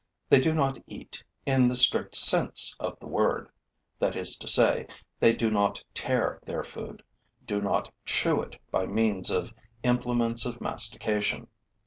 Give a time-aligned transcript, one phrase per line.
[0.29, 3.51] They do not eat, in the strict sense of the word,
[3.99, 4.87] that is to say,
[5.19, 7.03] they do not tear their food,
[7.45, 9.53] do not chew it by means of
[9.83, 11.49] implements of mastication.